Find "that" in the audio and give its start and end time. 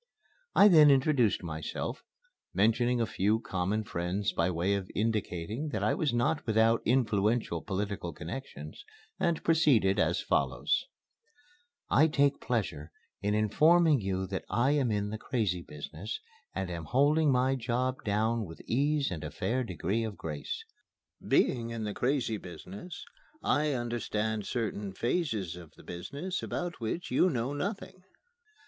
5.69-5.83, 14.25-14.43